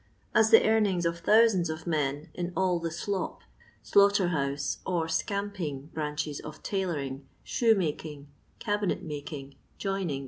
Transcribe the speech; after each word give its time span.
As 0.33 0.49
the 0.49 0.67
earnings 0.67 1.05
of 1.05 1.21
thou 1.21 1.45
sands 1.47 1.69
of 1.69 1.85
men, 1.85 2.29
in 2.33 2.53
all 2.57 2.79
the 2.79 2.89
slop, 2.89 3.41
slaughter 3.83 4.29
house," 4.29 4.79
or" 4.83 5.07
scamping" 5.07 5.91
branches 5.93 6.39
of 6.39 6.63
tailoring, 6.63 7.27
shoe 7.43 7.75
making, 7.75 8.27
cabinet 8.57 9.03
making, 9.03 9.57
joining, 9.77 10.19
&c. 10.19 10.19